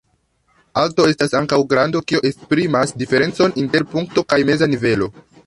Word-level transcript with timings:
Alto 0.83 1.03
estas 1.09 1.35
ankaŭ 1.39 1.59
grando, 1.73 2.01
kio 2.13 2.23
esprimas 2.31 2.95
diferencon 3.03 3.55
inter 3.67 3.87
punkto 3.93 4.27
kaj 4.35 4.43
meza 4.51 4.71
nivelo. 4.75 5.13